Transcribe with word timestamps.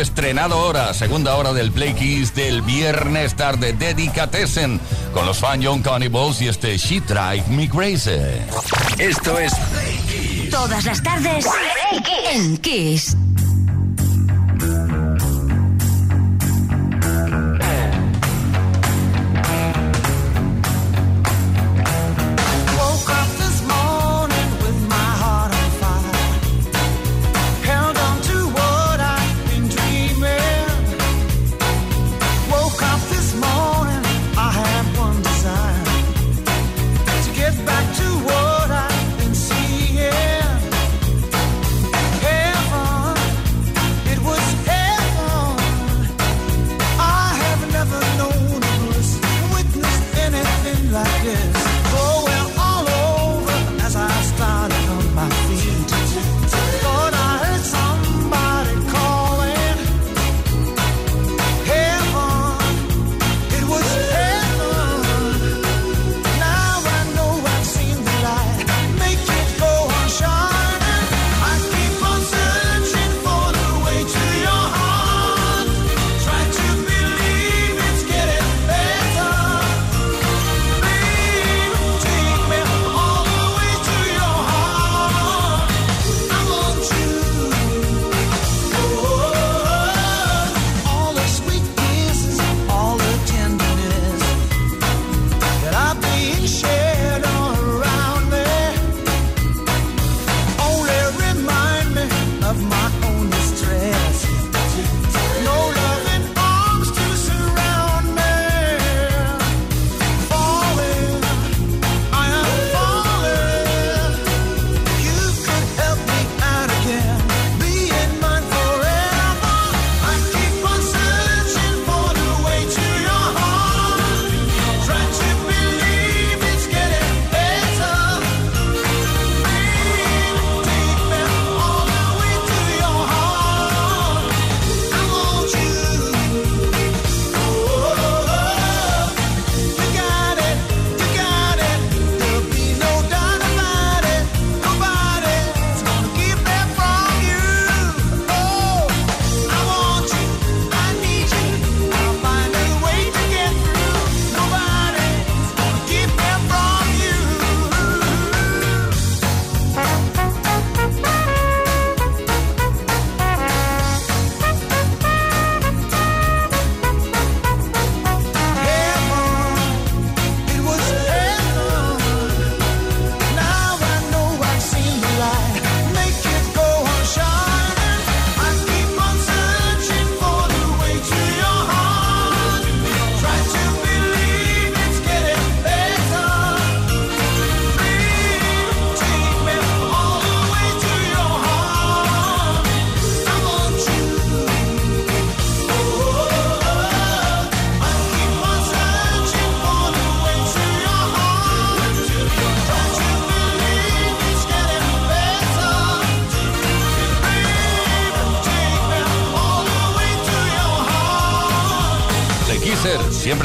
Estrenado 0.00 0.58
hora, 0.58 0.92
segunda 0.94 1.36
hora 1.36 1.52
del 1.52 1.72
Play 1.72 1.94
Kiss 1.94 2.34
del 2.34 2.62
viernes 2.62 3.34
tarde, 3.34 3.72
Dedicatessen, 3.72 4.80
con 5.12 5.26
los 5.26 5.38
fan 5.38 5.60
Young 5.60 5.82
Cannibals 5.82 6.40
y 6.42 6.48
este 6.48 6.76
She 6.76 7.00
Drive 7.00 7.44
Me 7.48 7.68
Crazy. 7.68 8.10
Esto 8.98 9.38
es 9.38 9.52
Todas 10.50 10.84
las 10.84 11.02
tardes 11.02 11.46
en 12.30 12.56
Kiss. 12.58 13.16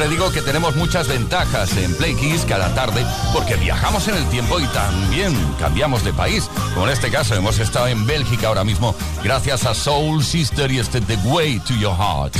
Siempre 0.02 0.18
digo 0.18 0.32
que 0.32 0.42
tenemos 0.42 0.74
muchas 0.74 1.06
ventajas 1.06 1.76
en 1.76 1.94
Play 1.94 2.16
Kiss 2.16 2.44
cada 2.44 2.74
tarde 2.74 3.06
porque 3.32 3.54
viajamos 3.54 4.08
en 4.08 4.16
el 4.16 4.28
tiempo 4.30 4.58
y 4.58 4.66
también 4.66 5.32
cambiamos 5.60 6.02
de 6.02 6.12
país. 6.12 6.50
Como 6.74 6.88
en 6.88 6.92
este 6.92 7.08
caso 7.08 7.36
hemos 7.36 7.60
estado 7.60 7.86
en 7.86 8.04
Bélgica 8.04 8.48
ahora 8.48 8.64
mismo 8.64 8.96
gracias 9.22 9.64
a 9.64 9.76
Soul 9.76 10.24
Sister 10.24 10.72
y 10.72 10.80
este 10.80 11.00
The 11.00 11.14
Way 11.18 11.60
to 11.60 11.74
Your 11.74 11.94
Heart. 11.96 12.34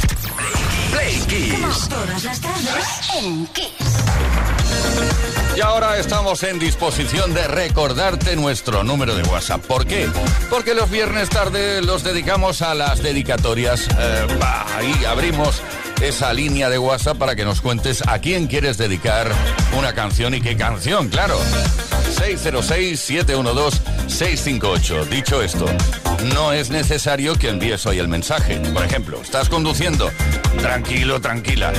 Play 0.90 1.14
Kiss. 1.28 1.88
Todas 1.88 2.24
las 2.24 2.40
tardes 2.40 3.10
en 3.20 3.46
Kiss. 3.46 4.02
Y 5.56 5.60
ahora 5.60 5.98
estamos 5.98 6.42
en 6.42 6.58
disposición 6.58 7.32
de 7.32 7.46
recordarte 7.46 8.34
nuestro 8.34 8.82
número 8.82 9.14
de 9.14 9.22
WhatsApp. 9.22 9.64
¿Por 9.66 9.86
qué? 9.86 10.08
Porque 10.50 10.74
los 10.74 10.90
viernes 10.90 11.28
tarde 11.28 11.80
los 11.82 12.02
dedicamos 12.02 12.62
a 12.62 12.74
las 12.74 13.02
dedicatorias. 13.02 13.86
Eh, 13.86 14.26
bah, 14.40 14.66
ahí 14.76 15.04
abrimos 15.04 15.62
esa 16.02 16.32
línea 16.32 16.68
de 16.68 16.78
WhatsApp 16.78 17.16
para 17.16 17.36
que 17.36 17.44
nos 17.44 17.60
cuentes 17.60 18.02
a 18.06 18.18
quién 18.18 18.48
quieres 18.48 18.76
dedicar 18.76 19.30
una 19.78 19.92
canción 19.92 20.34
y 20.34 20.40
qué 20.40 20.56
canción, 20.56 21.08
claro. 21.08 21.38
606-712-658. 22.16 25.08
Dicho 25.08 25.40
esto, 25.42 25.66
no 26.34 26.52
es 26.52 26.70
necesario 26.70 27.36
que 27.36 27.50
envíes 27.50 27.86
hoy 27.86 28.00
el 28.00 28.08
mensaje. 28.08 28.58
Por 28.72 28.84
ejemplo, 28.84 29.22
estás 29.22 29.48
conduciendo, 29.48 30.10
tranquilo, 30.60 31.20
tranquila. 31.20 31.72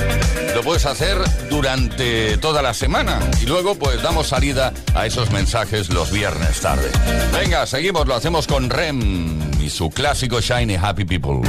Lo 0.54 0.62
puedes 0.62 0.86
hacer 0.86 1.18
durante 1.50 2.38
toda 2.38 2.62
la 2.62 2.72
semana 2.72 3.20
y 3.42 3.46
luego 3.46 3.74
pues 3.74 4.02
damos 4.02 4.28
salida 4.28 4.72
a 4.94 5.04
esos 5.06 5.30
mensajes 5.30 5.90
los 5.90 6.10
viernes 6.10 6.60
tarde. 6.60 6.90
Venga, 7.32 7.66
seguimos, 7.66 8.06
lo 8.06 8.14
hacemos 8.14 8.46
con 8.46 8.70
Rem 8.70 9.38
y 9.60 9.68
su 9.68 9.90
clásico 9.90 10.40
Shiny 10.40 10.76
Happy 10.76 11.04
People. 11.04 11.42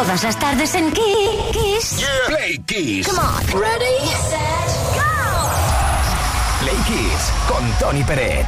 Todas 0.00 0.22
las 0.22 0.38
tardes 0.38 0.74
en 0.76 0.90
Kiss. 0.92 2.06
Play 2.26 2.58
Kiss. 2.64 3.06
Come 3.06 3.20
on. 3.20 3.46
Ready, 3.60 3.98
set, 4.30 4.70
go. 4.94 5.02
Play 6.60 6.78
Kiss 6.86 7.30
con 7.46 7.70
Tony 7.78 8.02
Peret. 8.02 8.46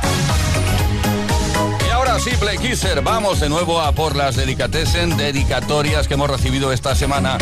Y 1.87 1.91
ahora 1.91 2.13
Ahora 2.13 2.25
sí, 2.25 2.31
Play 2.39 2.59
Kisser, 2.59 3.01
vamos 3.01 3.41
de 3.41 3.49
nuevo 3.49 3.81
a 3.81 3.93
por 3.93 4.17
las 4.17 4.37
dedicatessen, 4.37 5.17
dedicatorias 5.17 6.07
que 6.07 6.13
hemos 6.13 6.29
recibido 6.29 6.71
esta 6.71 6.95
semana 6.95 7.39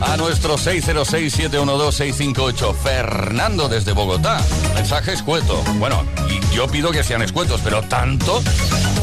a 0.00 0.16
nuestro 0.16 0.58
606-712-658. 0.58 2.74
Fernando 2.74 3.68
desde 3.68 3.92
Bogotá. 3.92 4.40
Mensaje 4.74 5.12
escueto. 5.12 5.62
Bueno, 5.78 6.04
y 6.28 6.40
yo 6.52 6.66
pido 6.66 6.90
que 6.90 7.04
sean 7.04 7.22
escuetos, 7.22 7.60
pero 7.62 7.80
tanto. 7.82 8.42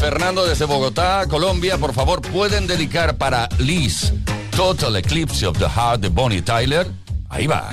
Fernando 0.00 0.44
desde 0.44 0.66
Bogotá, 0.66 1.24
Colombia, 1.28 1.78
por 1.78 1.94
favor, 1.94 2.20
¿pueden 2.20 2.66
dedicar 2.66 3.16
para 3.16 3.48
Liz 3.58 4.12
Total 4.60 4.96
Eclipse 4.96 5.42
of 5.42 5.58
the 5.58 5.66
Heart 5.66 6.02
de 6.02 6.10
Bonnie 6.10 6.42
Tyler? 6.42 6.84
Ahí 7.30 7.46
va. 7.46 7.72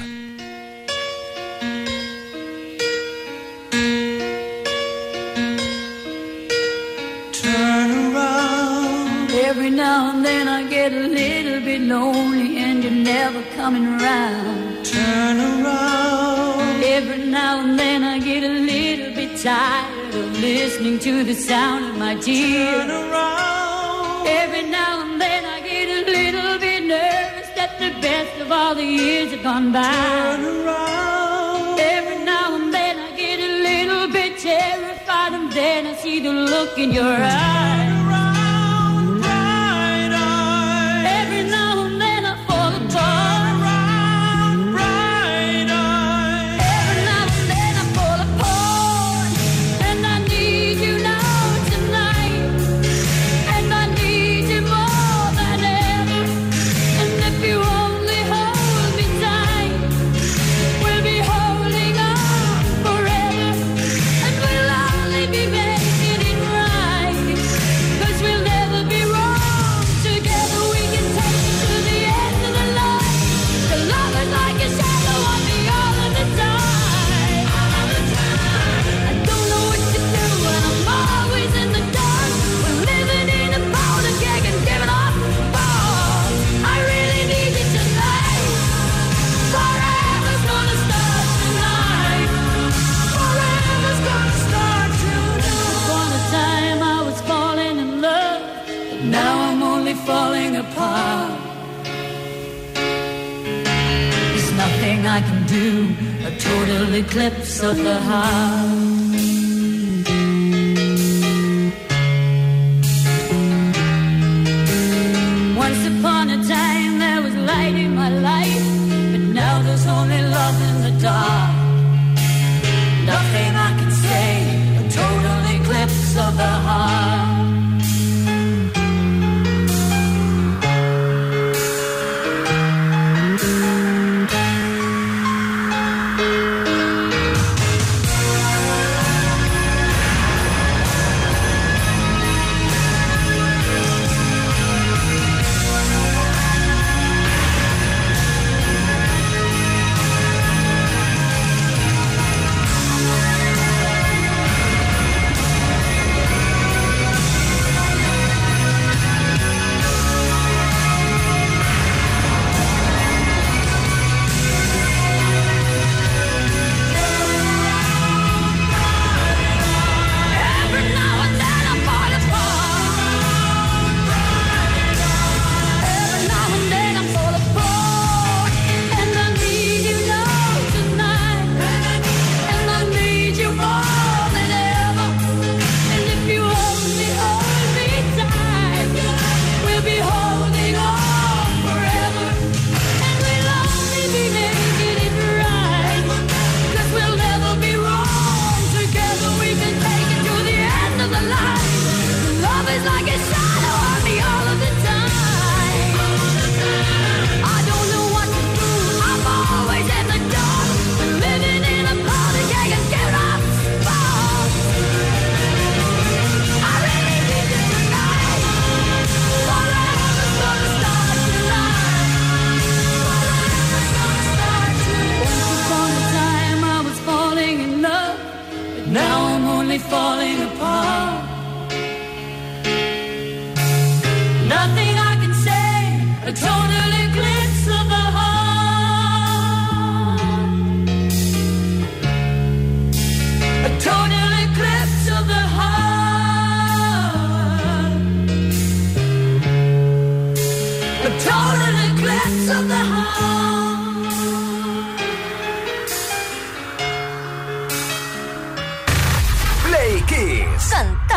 Turn 7.34 7.91
around. 7.91 9.32
Every 9.32 9.70
now 9.70 10.12
and 10.12 10.24
then 10.24 10.48
I 10.48 10.63
get 10.70 10.94
a 10.94 11.08
little 11.20 11.60
bit 11.60 11.82
lonely 11.82 12.58
and 12.58 12.82
you're 12.82 12.94
never 12.94 13.44
coming 13.58 13.86
around. 13.86 14.86
Turn 14.86 15.38
around. 15.41 16.82
Every 16.82 17.25
now 17.25 17.60
and 17.65 17.77
then 17.77 18.06
I 18.06 18.17
get 18.20 18.44
a 18.44 18.56
little 18.74 19.13
bit 19.13 19.38
tired 19.41 20.15
of 20.15 20.39
listening 20.39 21.00
to 21.00 21.25
the 21.25 21.34
sound 21.34 21.84
of 21.84 21.98
my 21.98 22.15
Turn 22.15 22.89
around. 22.89 24.25
Every 24.25 24.63
now 24.63 25.01
and 25.01 25.20
then 25.20 25.44
I 25.44 25.48
get 25.50 25.56
a 25.56 25.56
little 26.31 26.60
bit 26.60 26.84
nervous 26.84 27.50
that 27.55 27.79
the 27.79 27.91
best 28.01 28.36
of 28.41 28.51
all 28.51 28.75
the 28.75 28.84
years 28.84 29.31
have 29.31 29.43
gone 29.43 29.72
by. 29.72 29.81
Turn 29.81 30.67
around. 30.67 31.79
Every 31.79 32.19
now 32.25 32.55
and 32.55 32.74
then 32.74 33.00
I 33.00 33.15
get 33.15 33.39
a 33.39 33.51
little 33.69 34.07
bit 34.12 34.38
terrified 34.38 35.34
and 35.34 35.51
then 35.51 35.88
I 35.88 35.93
see 35.96 36.19
the 36.19 36.31
look 36.31 36.77
in 36.77 36.91
your 36.91 37.17
eyes. 37.22 37.87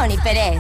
Tony 0.00 0.16
Pérez. 0.16 0.58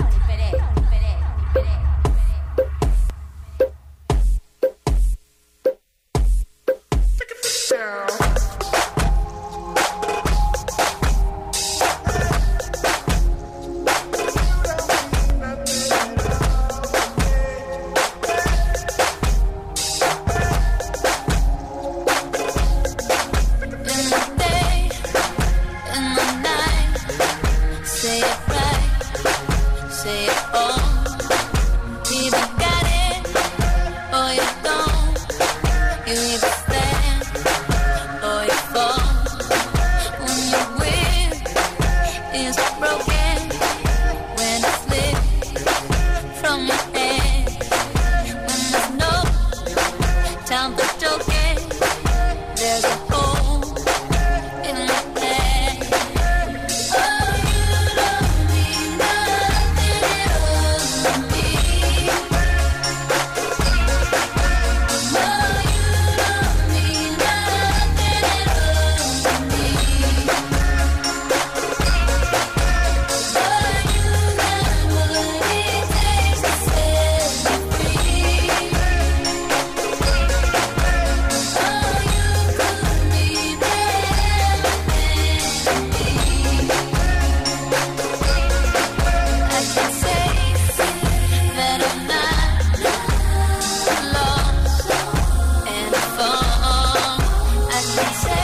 say 98.12 98.39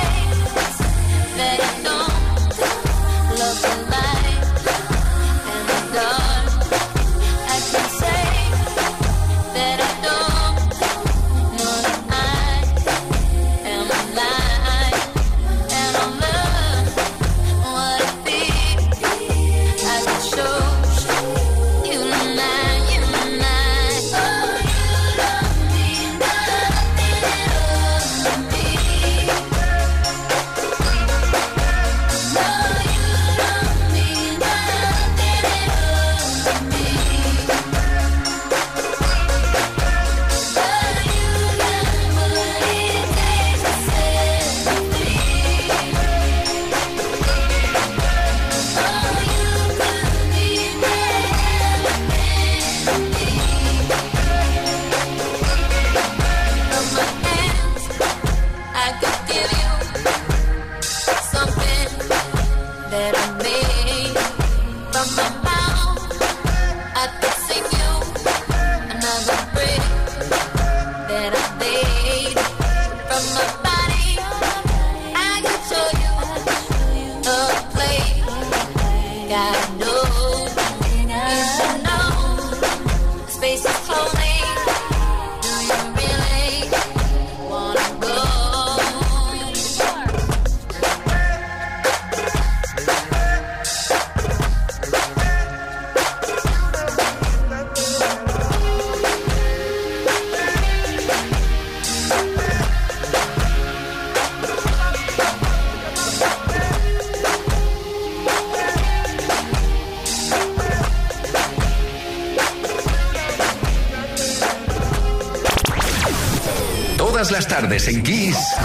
tardes 117.68 118.55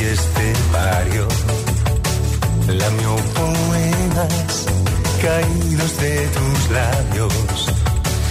este 0.00 0.52
barrio 0.72 1.28
lamió 2.68 3.16
poemas 3.34 4.66
caídos 5.22 5.98
de 6.00 6.28
tus 6.28 6.70
labios. 6.70 7.66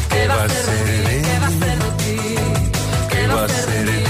¿Qué 0.09 0.27
va 0.27 0.43
a 0.43 0.49
ser 0.49 0.85
de 0.85 0.97
mí? 1.07 1.21
¿Qué 1.23 1.39
va 1.39 1.47
a 1.47 1.49
ser 1.49 1.77
de 1.83 1.91
ti? 2.03 2.19
¿Qué 3.09 3.27
va 3.27 3.45
a 3.45 3.49
ser 3.49 3.85
de 3.85 3.97
ti? 3.99 4.06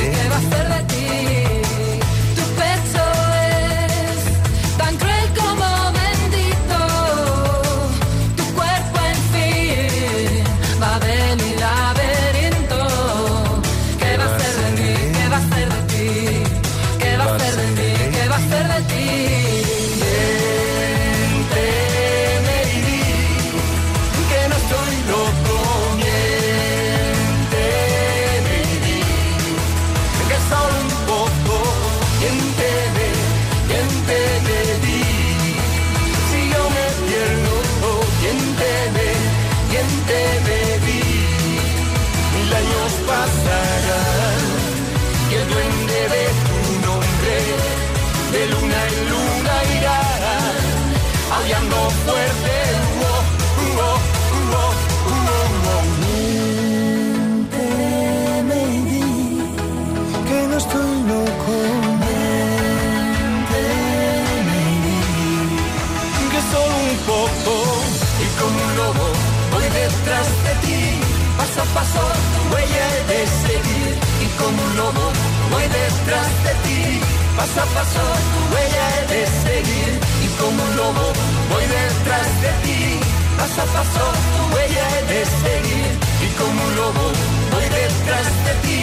paso 77.47 77.62
a 77.62 77.65
paso 77.73 78.01
tu 78.31 78.55
huella 78.55 78.88
de 79.07 79.25
seguir 79.43 79.99
y 80.23 80.27
como 80.39 80.63
un 80.63 80.75
lobo 80.75 81.13
voy 81.49 81.65
detrás 81.65 82.41
de 82.41 82.51
ti. 82.63 82.99
Paso 83.38 83.62
a 83.62 83.65
paso 83.65 84.03
tu 84.33 84.55
huella 84.55 84.88
de 85.07 85.25
seguir 85.25 85.88
y 86.25 86.29
como 86.38 86.63
un 86.63 86.75
lobo 86.75 87.05
voy 87.51 87.63
detrás 87.63 88.27
de 88.45 88.53
ti. 88.65 88.81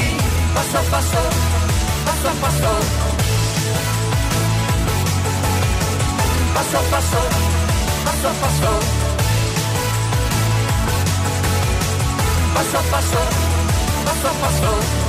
Paso 0.54 0.78
a 0.78 0.82
paso, 0.92 1.22
paso 2.06 2.28
a 2.28 2.34
paso. 2.44 2.72
Paso 6.54 6.78
a 6.78 6.82
paso, 6.92 7.20
paso 8.04 8.28
a 8.28 8.34
paso. 8.42 8.70
Paso 12.54 12.78
a 12.78 12.82
paso, 12.92 13.20
paso 14.06 14.28
a 14.28 14.32
paso 14.42 15.03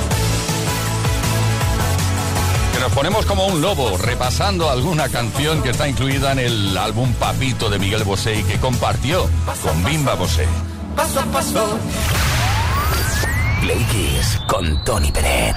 nos 2.86 2.94
ponemos 2.94 3.26
como 3.26 3.46
un 3.46 3.60
lobo 3.60 3.98
repasando 3.98 4.70
alguna 4.70 5.08
canción 5.08 5.60
que 5.60 5.70
está 5.70 5.88
incluida 5.88 6.30
en 6.30 6.38
el 6.38 6.78
álbum 6.78 7.12
Papito 7.14 7.68
de 7.68 7.80
Miguel 7.80 8.04
Bosé 8.04 8.38
y 8.38 8.44
que 8.44 8.60
compartió 8.60 9.28
con 9.60 9.84
Bimba 9.84 10.14
Bosé. 10.14 10.46
Paso 10.94 11.18
a 11.18 11.24
paso. 11.24 11.78
Play 13.60 13.84
con 14.46 14.84
Tony 14.84 15.10
Pérez. 15.10 15.56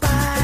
bye. 0.00 0.37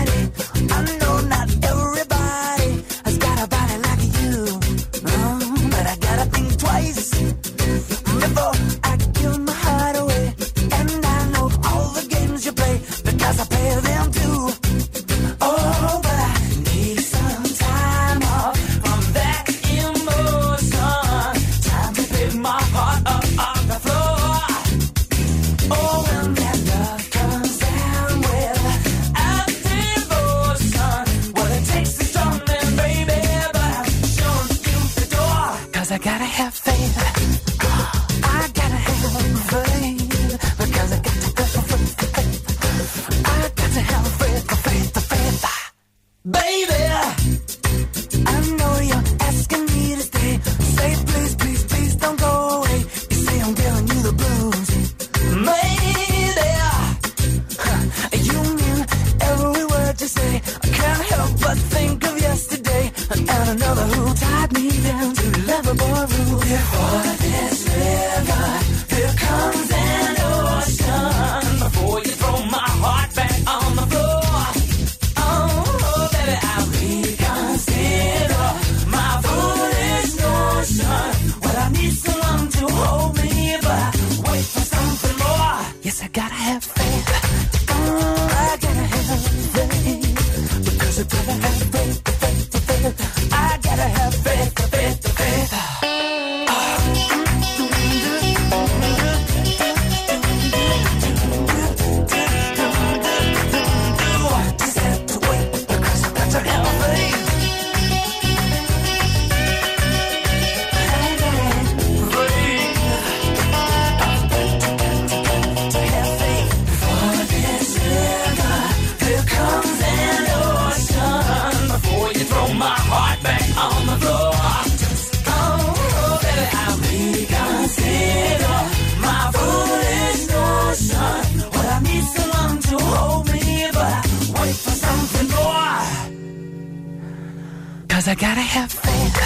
Cause 138.04 138.12
I 138.12 138.20
gotta 138.20 138.42
have 138.42 138.70
faith. 138.70 139.16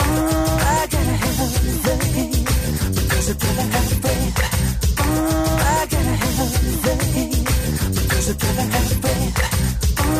Oh, 0.00 0.58
I 0.58 0.86
gotta 0.90 1.16
have 1.22 1.36
faith. 1.84 2.42
Because 2.96 3.30
I 3.30 3.34
gotta 3.34 3.62
have 3.70 3.86
faith. 4.02 4.38
Oh, 4.98 5.58
I 5.60 5.86
gotta 5.86 6.16
have 6.24 6.50
faith. 6.82 7.44
Because 7.94 8.30
I 8.30 8.34
gotta 8.34 8.62
have 8.62 8.90
faith. 9.00 9.38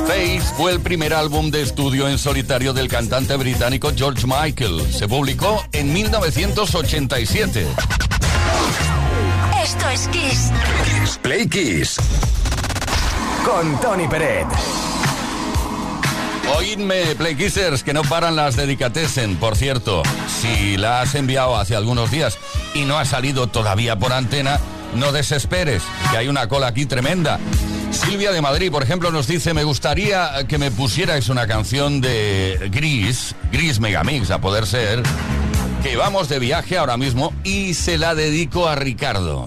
Face 0.06 0.54
fue 0.56 0.70
el 0.70 0.80
primer 0.82 1.14
álbum 1.14 1.50
de 1.50 1.62
estudio 1.62 2.08
en 2.08 2.18
solitario 2.18 2.72
del 2.72 2.86
cantante 2.86 3.36
británico 3.36 3.90
George 3.96 4.24
Michael. 4.24 4.86
Se 4.92 5.08
publicó 5.08 5.64
en 5.72 5.92
1987. 5.92 7.66
Esto 9.64 9.88
es 9.88 10.06
Kiss. 10.08 10.52
Play 11.22 11.48
Kiss. 11.48 11.96
Con 13.44 13.80
Tony 13.80 14.06
Peret. 14.06 14.46
Oídme, 16.54 17.14
Playkissers, 17.16 17.82
que 17.82 17.92
no 17.92 18.02
paran 18.02 18.36
las 18.36 18.56
dedicatesen. 18.56 19.36
Por 19.36 19.56
cierto, 19.56 20.02
si 20.40 20.76
la 20.76 21.00
has 21.00 21.14
enviado 21.14 21.56
hace 21.56 21.74
algunos 21.74 22.10
días 22.10 22.38
y 22.74 22.84
no 22.84 22.98
ha 22.98 23.04
salido 23.04 23.48
todavía 23.48 23.98
por 23.98 24.12
antena, 24.12 24.60
no 24.94 25.12
desesperes, 25.12 25.82
que 26.10 26.16
hay 26.16 26.28
una 26.28 26.48
cola 26.48 26.68
aquí 26.68 26.86
tremenda. 26.86 27.38
Silvia 27.90 28.32
de 28.32 28.42
Madrid, 28.42 28.70
por 28.70 28.82
ejemplo, 28.82 29.10
nos 29.10 29.26
dice, 29.26 29.54
me 29.54 29.64
gustaría 29.64 30.46
que 30.46 30.58
me 30.58 30.70
pusierais 30.70 31.28
una 31.28 31.46
canción 31.46 32.00
de 32.00 32.70
Gris, 32.72 33.34
Gris 33.50 33.80
Megamix, 33.80 34.30
a 34.30 34.40
poder 34.40 34.66
ser, 34.66 35.02
que 35.82 35.96
vamos 35.96 36.28
de 36.28 36.38
viaje 36.38 36.78
ahora 36.78 36.96
mismo 36.96 37.32
y 37.44 37.74
se 37.74 37.98
la 37.98 38.14
dedico 38.14 38.68
a 38.68 38.74
Ricardo. 38.74 39.46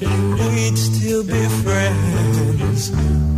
and 0.00 0.34
we'd 0.34 0.76
still 0.76 1.24
be 1.24 1.46
friends. 1.62 3.37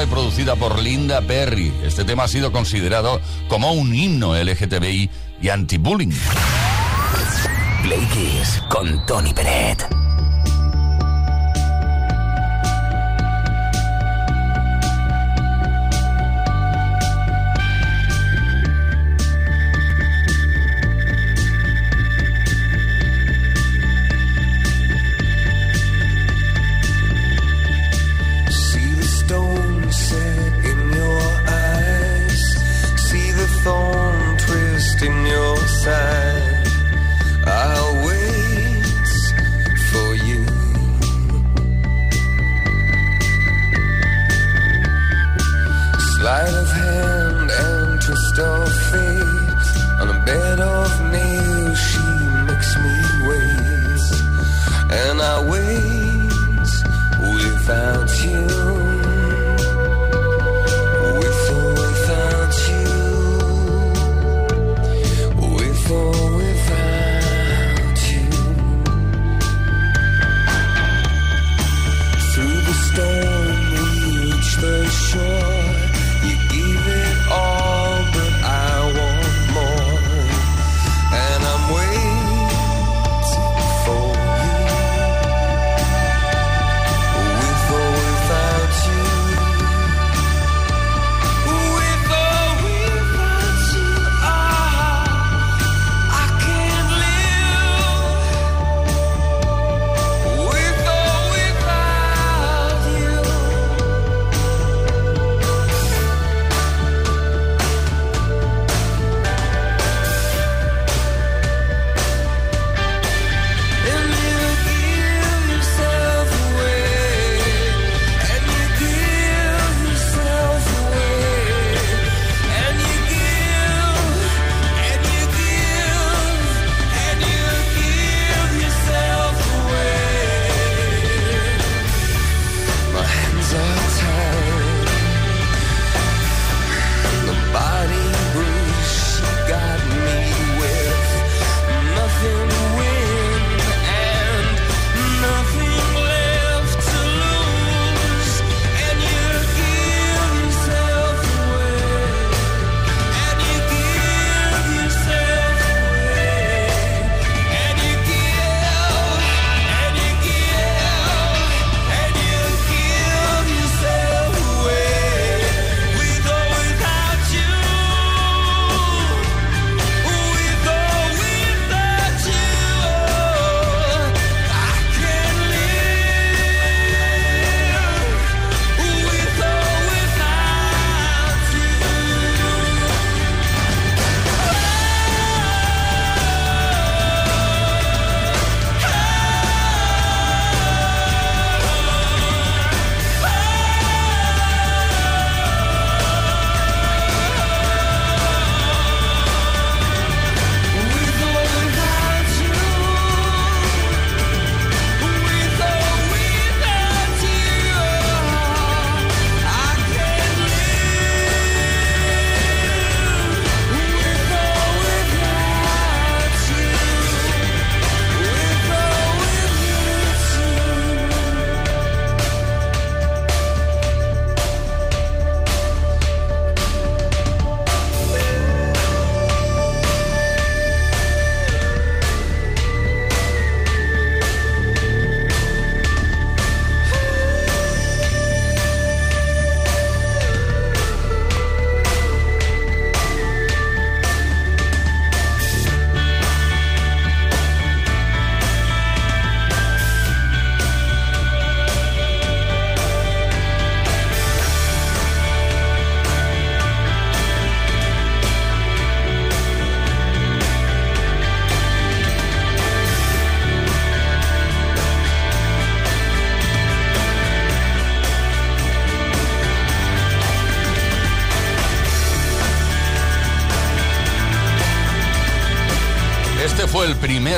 y 0.00 0.06
producida 0.06 0.56
por 0.56 0.78
Linda 0.78 1.20
Perry. 1.20 1.70
Este 1.84 2.04
tema 2.04 2.24
ha 2.24 2.28
sido 2.28 2.50
considerado 2.50 3.20
como 3.48 3.72
un 3.72 3.94
himno 3.94 4.34
LGTBI 4.34 5.10
y 5.42 5.48
anti-bullying. 5.50 6.12
Play 7.82 8.08
con 8.70 9.04
Tony 9.04 9.34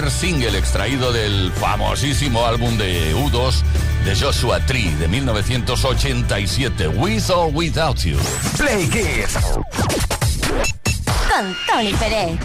single 0.02 0.58
extraído 0.58 1.12
del 1.12 1.52
famosísimo 1.52 2.44
álbum 2.44 2.76
de 2.76 3.14
U2 3.14 3.62
de 4.04 4.16
Joshua 4.16 4.58
Tree 4.66 4.92
de 4.96 5.06
1987, 5.06 6.88
With 6.88 7.30
or 7.30 7.50
Without 7.54 7.98
You. 7.98 8.18
Play 8.56 8.88
Kids. 8.88 9.34
Con 11.28 11.56
Tony 11.68 11.92
Pérez. 11.94 12.38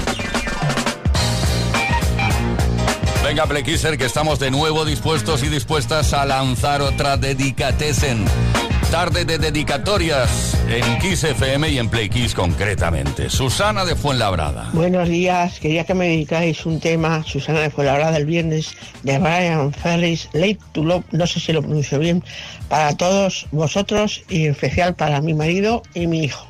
Venga, 3.24 3.48
Playkisser, 3.48 3.98
que 3.98 4.06
estamos 4.06 4.38
de 4.38 4.52
nuevo 4.52 4.86
dispuestos 4.86 5.42
y 5.42 5.48
dispuestas 5.50 6.14
a 6.14 6.26
lanzar 6.26 6.84
otra 6.84 7.18
dedicatesen. 7.18 8.26
Tarde 8.92 9.26
de 9.26 9.40
dedicatorias 9.40 10.49
en 10.72 11.00
Kiss 11.00 11.24
FM 11.24 11.70
y 11.70 11.80
en 11.80 11.90
Play 11.90 12.10
Kiss 12.10 12.36
concretamente. 12.36 13.30
Susana 13.30 13.86
de 13.86 13.96
Fuenlabrada. 13.96 14.70
Buenos 14.74 15.10
días, 15.10 15.60
quería 15.60 15.84
que 15.84 15.96
me 15.96 16.08
dedicáis 16.08 16.66
un 16.66 16.80
tema, 16.80 17.24
Susana 17.24 17.62
de 17.62 17.72
Fuenlabrada, 17.72 18.16
el 18.18 18.26
viernes, 18.26 18.76
de 19.02 19.18
Brian 19.18 19.74
Ferris, 19.74 20.30
Late 20.34 20.60
to 20.74 20.84
Love, 20.84 21.04
no 21.12 21.26
sé 21.26 21.40
si 21.40 21.54
lo 21.54 21.62
pronuncio 21.62 21.98
bien, 21.98 22.24
para 22.68 22.96
todos 22.96 23.48
vosotros 23.52 24.24
y 24.30 24.46
en 24.46 24.52
especial 24.52 24.96
para 24.96 25.22
mi 25.22 25.34
marido 25.34 25.82
y 25.96 26.06
mi 26.06 26.26
hijo. 26.26 26.49